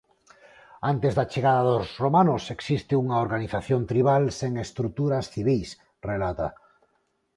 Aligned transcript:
Antes 0.91 1.11
da 1.15 1.29
chegada 1.31 1.61
dos 1.71 1.87
romanos, 2.03 2.43
existe 2.55 2.93
unha 3.03 3.17
organización 3.25 3.81
tribal 3.91 4.23
sen 4.39 4.53
estruturas 4.65 5.25
civís, 5.33 5.69
relata. 6.09 6.47